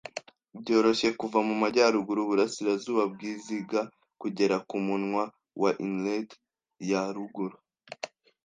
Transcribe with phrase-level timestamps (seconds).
[0.61, 3.79] byoroshye kuva mumajyaruguru-uburasirazuba bwizinga
[4.21, 5.23] kugera kumunwa
[5.61, 6.29] wa Inlet
[6.89, 7.57] ya ruguru.